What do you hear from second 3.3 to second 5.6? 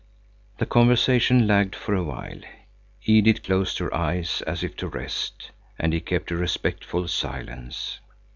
closed her eyes, as if to rest,